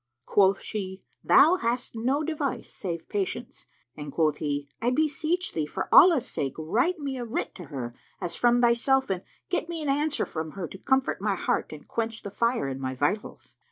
[0.25, 5.87] Quoth she, "Thou hast no device save patience;" and quoth he, "I beseech thee, for
[5.93, 9.89] Allah's sake, write me a writ to her, as from thyself, and get me an
[9.89, 13.53] answer from her, to comfort my heart and quench the fire in my vitals."